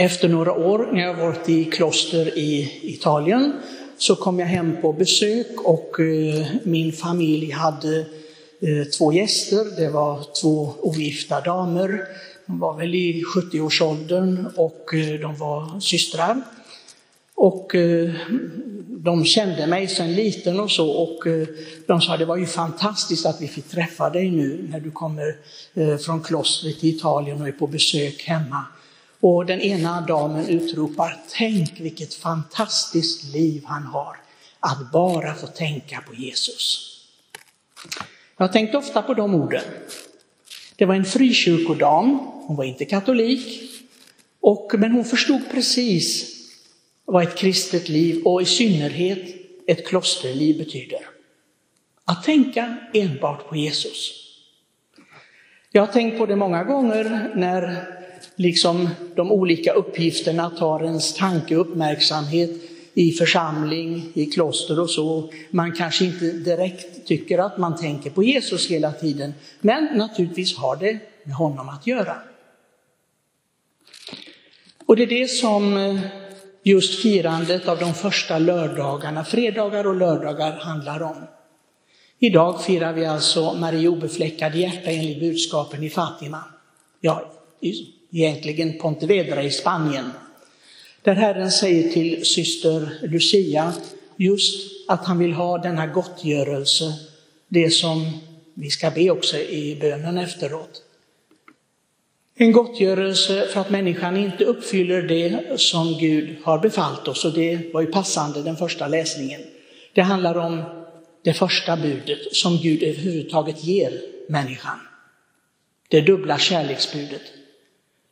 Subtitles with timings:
[0.00, 3.52] Efter några år när jag varit i kloster i Italien
[3.96, 7.98] så kom jag hem på besök och eh, min familj hade
[8.60, 9.76] eh, två gäster.
[9.76, 12.04] Det var två ogifta damer.
[12.46, 16.42] De var väl i 70-årsåldern och eh, de var systrar.
[17.34, 17.74] Och
[18.88, 21.24] de kände mig sedan liten och så och
[21.86, 25.36] de sa det var ju fantastiskt att vi fick träffa dig nu när du kommer
[25.98, 28.64] från klostret i Italien och är på besök hemma.
[29.20, 34.16] Och den ena damen utropar, tänk vilket fantastiskt liv han har,
[34.60, 36.94] att bara få tänka på Jesus.
[38.36, 39.64] Jag har tänkt ofta på de orden.
[40.76, 43.70] Det var en frikyrkodam, hon var inte katolik,
[44.40, 46.34] och, men hon förstod precis
[47.04, 49.34] vad ett kristet liv och i synnerhet
[49.66, 51.00] ett klosterliv betyder.
[52.04, 54.12] Att tänka enbart på Jesus.
[55.70, 57.97] Jag har tänkt på det många gånger när
[58.36, 62.50] liksom de olika uppgifterna tar ens tanke och uppmärksamhet
[62.94, 65.30] i församling, i kloster och så.
[65.50, 70.76] Man kanske inte direkt tycker att man tänker på Jesus hela tiden, men naturligtvis har
[70.76, 72.16] det med honom att göra.
[74.86, 76.00] Och det är det som eh,
[76.62, 81.16] just firandet av de första lördagarna, fredagar och lördagar handlar om.
[82.18, 86.44] Idag firar vi alltså Marie obefläckade hjärta enligt budskapen i Fatima.
[87.00, 87.32] Ja,
[88.12, 90.10] egentligen Pontevedra i Spanien.
[91.02, 93.72] Där Herren säger till syster Lucia
[94.16, 96.92] just att han vill ha denna gottgörelse,
[97.48, 98.10] det som
[98.54, 100.82] vi ska be också i bönen efteråt.
[102.34, 107.72] En gottgörelse för att människan inte uppfyller det som Gud har befallt oss och det
[107.72, 109.40] var ju passande den första läsningen.
[109.92, 110.62] Det handlar om
[111.22, 114.78] det första budet som Gud överhuvudtaget ger människan.
[115.88, 117.22] Det dubbla kärleksbudet.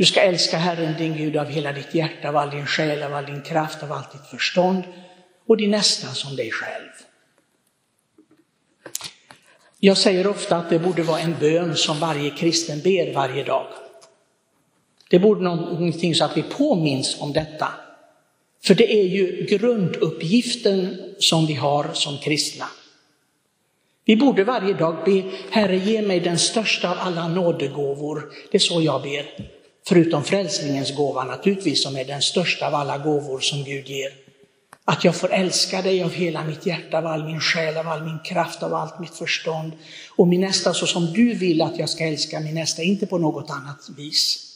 [0.00, 3.14] Du ska älska Herren din Gud av hela ditt hjärta, av all din själ, av
[3.14, 4.82] all din kraft, av allt ditt förstånd
[5.46, 6.88] och din nästa som dig själv.
[9.80, 13.66] Jag säger ofta att det borde vara en bön som varje kristen ber varje dag.
[15.10, 17.68] Det borde någonting så att vi påminns om detta.
[18.64, 22.66] För det är ju grunduppgiften som vi har som kristna.
[24.04, 28.32] Vi borde varje dag be, Herre ge mig den största av alla nådegåvor.
[28.50, 29.59] Det är så jag ber.
[29.90, 34.12] Förutom frälsningens gåva naturligtvis, som är den största av alla gåvor som Gud ger.
[34.84, 38.04] Att jag får älska dig av hela mitt hjärta, av all min själ, av all
[38.04, 39.72] min kraft, av allt mitt förstånd.
[40.16, 43.18] Och min nästa så som du vill att jag ska älska min nästa, inte på
[43.18, 44.46] något annat vis.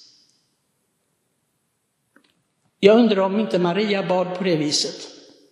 [2.81, 4.97] Jag undrar om inte Maria bad på det viset.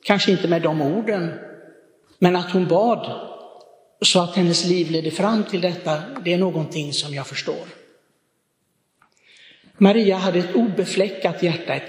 [0.02, 1.30] Kanske inte med de orden,
[2.18, 3.28] men att hon bad
[4.00, 7.81] så att hennes liv ledde fram till detta, det är någonting som jag förstår.
[9.82, 11.82] Maria hade ett obefläckat hjärta, ett,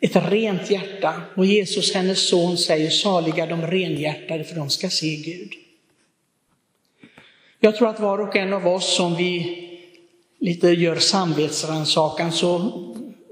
[0.00, 1.22] ett rent hjärta.
[1.34, 5.52] Och Jesus, hennes son, säger saliga de renhjärtade för de ska se Gud.
[7.60, 9.62] Jag tror att var och en av oss som vi
[10.38, 12.72] lite gör samvetsrannsakan så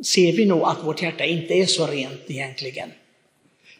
[0.04, 2.90] ser vi nog att vårt hjärta inte är så rent egentligen.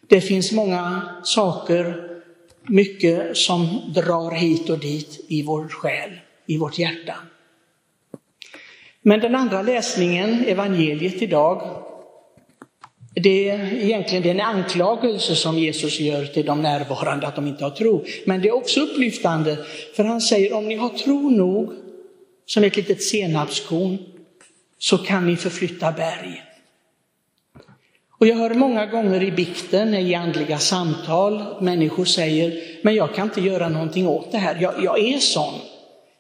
[0.06, 2.09] Det finns många saker,
[2.62, 6.11] mycket som drar hit och dit i vår själ,
[6.47, 7.17] i vårt hjärta.
[9.06, 11.82] Men den andra läsningen, evangeliet idag,
[13.15, 17.70] det är egentligen en anklagelse som Jesus gör till de närvarande att de inte har
[17.70, 18.04] tro.
[18.26, 19.56] Men det är också upplyftande,
[19.97, 21.72] för han säger om ni har tro nog
[22.47, 23.98] som ett litet senapskorn
[24.78, 26.43] så kan ni förflytta berg.
[28.19, 33.28] Och jag hör många gånger i bikten, i andliga samtal, människor säger, men jag kan
[33.28, 35.54] inte göra någonting åt det här, jag, jag är sån.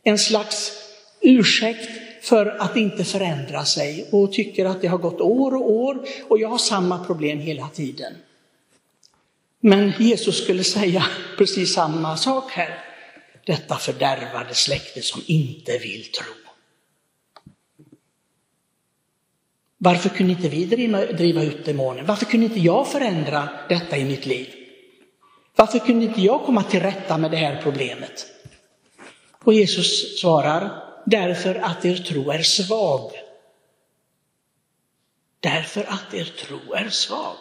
[0.02, 0.72] En slags
[1.20, 6.04] ursäkt för att inte förändra sig och tycker att det har gått år och år
[6.28, 8.12] och jag har samma problem hela tiden.
[9.60, 11.06] Men Jesus skulle säga
[11.38, 12.78] precis samma sak här.
[13.46, 16.32] Detta fördärvade släkte som inte vill tro.
[19.78, 20.64] Varför kunde inte vi
[21.16, 22.06] driva, ut demonen?
[22.06, 24.54] Varför kunde inte jag förändra detta i mitt liv?
[25.56, 28.26] Varför kunde inte jag komma till rätta med det här problemet?
[29.44, 33.10] Och Jesus svarar, därför att er tro är svag.
[35.40, 37.36] Därför att er tro är svag.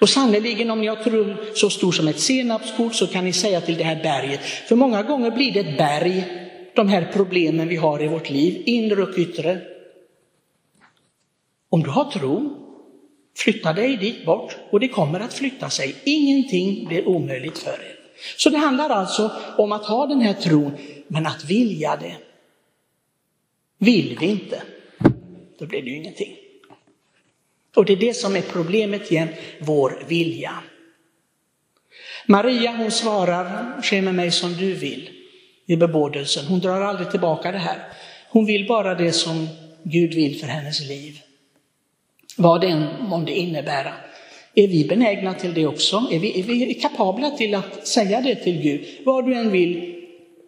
[0.00, 3.60] Och sannerligen om ni har tro så stor som ett senapskorn så kan ni säga
[3.60, 6.24] till det här berget, för många gånger blir det ett berg,
[6.74, 9.60] de här problemen vi har i vårt liv, inre och yttre.
[11.68, 12.58] Om du har tro,
[13.36, 15.96] flytta dig dit bort och det kommer att flytta sig.
[16.04, 17.98] Ingenting blir omöjligt för er.
[18.36, 20.72] Så det handlar alltså om att ha den här tron,
[21.08, 22.16] men att vilja det.
[23.82, 24.62] Vill vi inte,
[25.58, 26.36] då blir det ju ingenting.
[27.76, 30.54] Och det är det som är problemet igen, vår vilja.
[32.26, 35.10] Maria hon svarar, ske med mig som du vill
[35.66, 36.46] i bebådelsen.
[36.46, 37.78] Hon drar aldrig tillbaka det här.
[38.28, 39.48] Hon vill bara det som
[39.82, 41.20] Gud vill för hennes liv.
[42.36, 43.94] Vad det än månde innebära.
[44.54, 46.08] Är vi benägna till det också?
[46.12, 48.86] Är vi, är vi kapabla till att säga det till Gud?
[49.04, 50.02] Vad du än vill,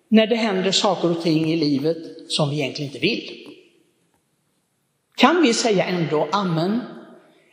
[0.09, 3.47] när det händer saker och ting i livet som vi egentligen inte vill.
[5.17, 6.81] Kan vi säga ändå Amen?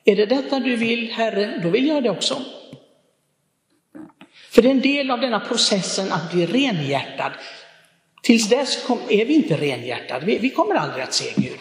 [0.06, 2.42] Är det detta du vill, Herre, då vill jag det också.
[4.50, 7.32] För det är en del av denna processen att bli renhjärtad.
[8.24, 11.60] Tills dess är vi inte renhjärtade, vi kommer aldrig att se Gud.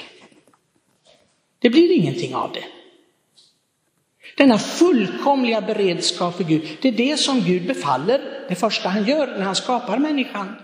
[1.58, 2.64] Det blir ingenting av det.
[4.36, 9.26] Denna fullkomliga beredskap för Gud, det är det som Gud befaller, det första han gör
[9.26, 10.56] när han skapar människan.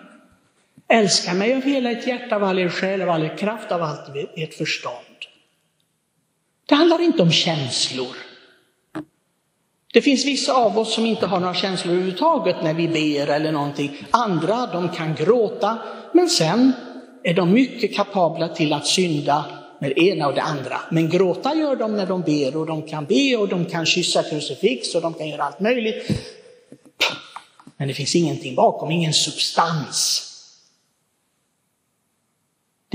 [0.89, 3.83] Älska mig av hela ert hjärta, av all er själ, av all er kraft, av
[3.83, 5.17] allt ert förstånd.
[6.69, 8.17] Det handlar inte om känslor.
[9.93, 13.53] Det finns vissa av oss som inte har några känslor överhuvudtaget när vi ber eller
[13.53, 13.97] någonting.
[14.11, 15.79] Andra, de kan gråta,
[16.13, 16.73] men sen
[17.23, 19.45] är de mycket kapabla till att synda
[19.81, 20.81] med det ena och det andra.
[20.91, 24.23] Men gråta gör de när de ber och de kan be och de kan kyssa
[24.23, 26.11] krucifix och de kan göra allt möjligt.
[27.77, 30.23] Men det finns ingenting bakom, ingen substans.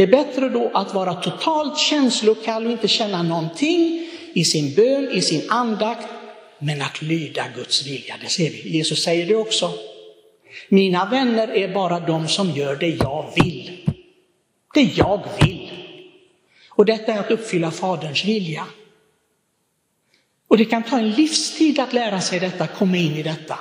[0.01, 5.11] Det är bättre då att vara totalt känslokall och inte känna någonting i sin bön,
[5.11, 6.07] i sin andakt,
[6.59, 8.15] men att lyda Guds vilja.
[8.21, 8.69] Det ser vi.
[8.69, 9.71] Jesus säger det också.
[10.69, 13.89] Mina vänner är bara de som gör det jag vill.
[14.73, 15.71] Det jag vill.
[16.69, 18.65] Och detta är att uppfylla Faderns vilja.
[20.47, 23.59] Och det kan ta en livstid att lära sig detta, komma in i detta.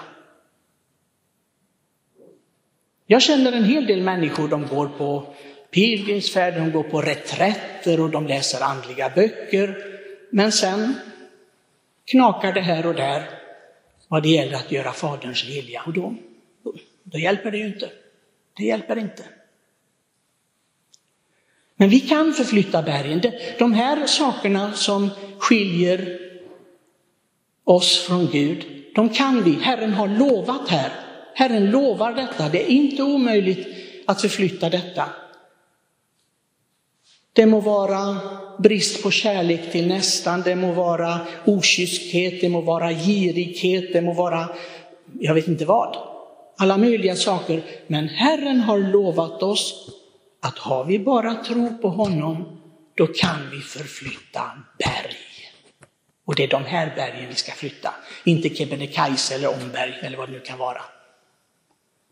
[3.06, 5.34] Jag känner en hel del människor, de går på
[5.70, 9.84] pilgrimsfärd, de går på reträtter och de läser andliga böcker.
[10.31, 10.94] Men sen
[12.05, 13.25] knakar det här och där
[14.08, 15.82] vad det gäller att göra Faderns vilja.
[15.87, 16.14] Och då,
[16.62, 17.90] då, då hjälper det ju inte.
[18.56, 19.25] Det hjälper inte.
[21.76, 23.23] Men vi kan förflytta bergen.
[23.58, 26.19] De här sakerna som skiljer
[27.64, 29.52] oss från Gud, de kan vi.
[29.52, 30.93] Herren har lovat här.
[31.34, 32.49] Herren lovar detta.
[32.49, 33.69] Det är inte omöjligt
[34.06, 35.08] att förflytta detta.
[37.40, 38.16] Det må vara
[38.58, 44.12] brist på kärlek till nästan, det må vara okyskhet, det må vara girighet, det må
[44.12, 44.48] vara,
[45.20, 45.96] jag vet inte vad.
[46.56, 47.62] Alla möjliga saker.
[47.87, 49.90] Men Herren har lovat oss
[50.40, 52.60] att har vi bara tro på honom,
[52.94, 54.42] då kan vi förflytta
[54.78, 55.16] berg.
[56.25, 57.94] Och det är de här bergen vi ska flytta,
[58.25, 60.82] inte Kebnekaise eller Omberg eller vad det nu kan vara.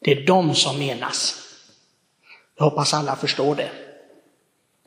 [0.04, 1.34] Det är de som menas.
[2.56, 3.70] Jag hoppas alla förstår det.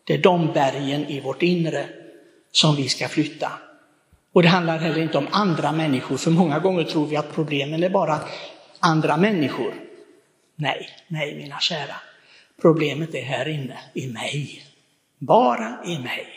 [0.03, 1.86] Det är de bergen i vårt inre
[2.51, 3.51] som vi ska flytta.
[4.33, 7.83] Och det handlar heller inte om andra människor, för många gånger tror vi att problemen
[7.83, 8.19] är bara
[8.80, 9.74] andra människor.
[10.56, 11.95] Nej, nej mina kära.
[12.62, 14.63] Problemet är här inne, i mig.
[15.18, 16.27] Bara i mig.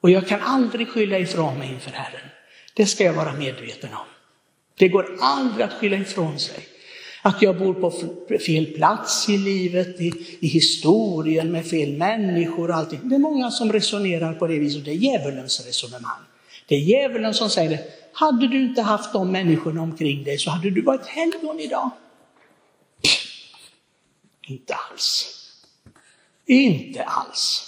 [0.00, 2.28] Och jag kan aldrig skylla ifrån mig inför Herren.
[2.74, 4.06] Det ska jag vara medveten om.
[4.78, 6.64] Det går aldrig att skylla ifrån sig.
[7.22, 7.90] Att jag bor på
[8.38, 13.00] fel plats i livet, i, i historien med fel människor och allting.
[13.02, 14.84] Det är många som resonerar på det viset.
[14.84, 16.20] Det är djävulens resonemang.
[16.66, 17.84] Det är djävulen som säger det.
[18.12, 21.90] Hade du inte haft de människorna omkring dig så hade du varit helgon idag.
[24.48, 25.36] Inte alls.
[26.46, 27.66] Inte alls.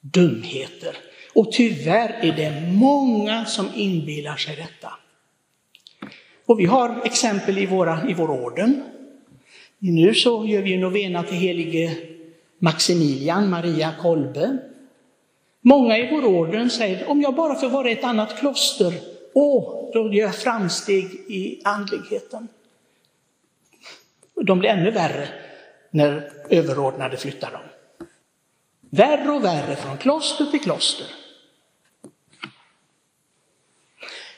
[0.00, 0.96] Dumheter.
[1.34, 4.92] Och tyvärr är det många som inbillar sig detta.
[6.46, 8.82] Och vi har exempel i, våra, i vår orden.
[9.78, 11.96] Nu så gör vi en novena till helige
[12.58, 14.58] Maximilian Maria Kolbe.
[15.60, 18.94] Många i vår orden säger, om jag bara får vara i ett annat kloster,
[19.34, 22.48] åh, då gör jag framsteg i andligheten.
[24.42, 25.28] De blir ännu värre
[25.90, 27.60] när överordnade flyttar dem.
[28.90, 31.06] Värre och värre från kloster till kloster.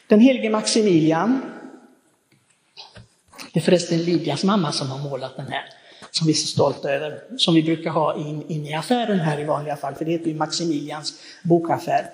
[0.07, 1.41] Den helige Maximilian,
[3.53, 5.65] det är förresten Lidias mamma som har målat den här,
[6.11, 9.41] som vi är så stolta över, som vi brukar ha in, in i affären här
[9.41, 12.11] i vanliga fall, för det heter ju Maximilians bokaffär.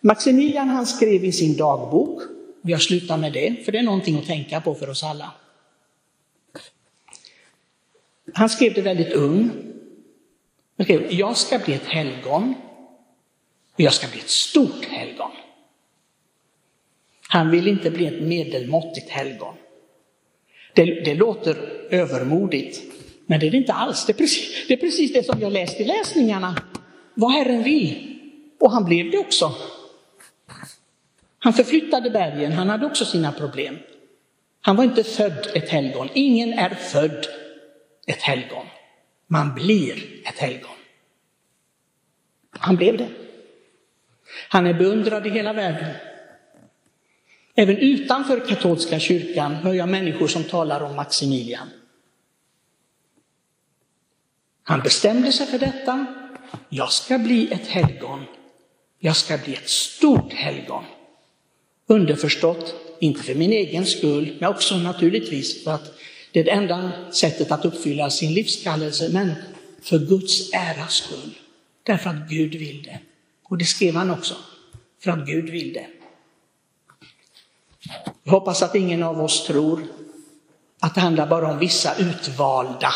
[0.00, 2.22] Maximilian han skrev i sin dagbok,
[2.62, 5.32] och jag slutar med det, för det är någonting att tänka på för oss alla.
[8.34, 9.50] Han skrev det väldigt ung.
[10.76, 12.54] Han skrev, jag ska bli ett helgon
[13.74, 15.30] och jag ska bli ett stort helgon.
[17.28, 19.54] Han vill inte bli ett medelmåttigt helgon.
[20.74, 21.56] Det, det låter
[21.90, 22.82] övermodigt,
[23.26, 24.06] men det är det inte alls.
[24.06, 26.56] Det är, precis, det är precis det som jag läst i läsningarna,
[27.14, 28.18] vad Herren vill.
[28.60, 29.54] Och han blev det också.
[31.38, 33.78] Han förflyttade bergen, han hade också sina problem.
[34.60, 36.08] Han var inte född ett helgon.
[36.12, 37.26] Ingen är född
[38.06, 38.66] ett helgon.
[39.26, 40.70] Man blir ett helgon.
[42.50, 43.08] Han blev det.
[44.48, 45.94] Han är beundrad i hela världen.
[47.54, 51.68] Även utanför katolska kyrkan hör jag människor som talar om Maximilian.
[54.62, 56.06] Han bestämde sig för detta.
[56.68, 58.24] Jag ska bli ett helgon.
[58.98, 60.84] Jag ska bli ett stort helgon.
[61.86, 65.98] Underförstått, inte för min egen skull, men också naturligtvis för att
[66.32, 69.32] det är det enda sättet att uppfylla sin livskallelse, men
[69.82, 71.38] för Guds äras skull.
[71.82, 72.98] Därför att Gud vill det.
[73.42, 74.34] Och det skrev han också,
[75.02, 75.86] för att Gud vill det.
[78.22, 79.86] Jag hoppas att ingen av oss tror
[80.80, 82.92] att det handlar bara om vissa utvalda,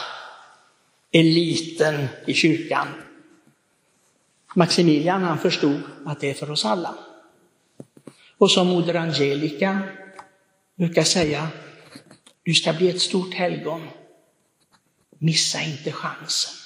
[1.12, 2.88] eliten i kyrkan.
[4.55, 6.95] Maximilian han förstod att det är för oss alla.
[8.38, 9.83] Och som Moder Angelica
[10.75, 11.49] brukar säga,
[12.43, 13.88] du ska bli ett stort helgon.
[15.19, 16.65] Missa inte chansen.